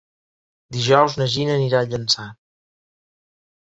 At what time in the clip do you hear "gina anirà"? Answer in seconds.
1.35-1.85